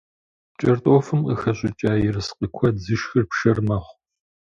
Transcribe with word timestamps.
КӀэртӀофым 0.59 1.19
къыхэщӀыкӀа 1.27 1.91
ерыскъы 2.07 2.47
куэд 2.55 2.75
зышхыр 2.85 3.23
пшэр 3.29 3.57
мэхъу. 3.67 3.95